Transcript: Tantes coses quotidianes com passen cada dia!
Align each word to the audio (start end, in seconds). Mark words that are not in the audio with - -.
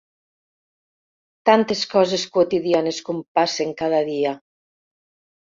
Tantes 1.49 1.83
coses 1.91 2.23
quotidianes 2.39 3.03
com 3.11 3.21
passen 3.41 3.77
cada 3.83 4.01
dia! 4.11 4.35